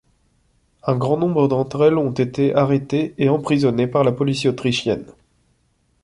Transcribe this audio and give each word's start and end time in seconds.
Un 0.81 0.95
grand 0.95 1.15
nombre 1.15 1.47
d'entre 1.47 1.83
elles 1.85 1.95
ont 1.99 2.09
été 2.09 2.55
arrêtées 2.55 3.13
et 3.19 3.29
emprisonnées 3.29 3.85
par 3.85 4.03
la 4.03 4.11
police 4.11 4.47
autrichienne. 4.47 5.05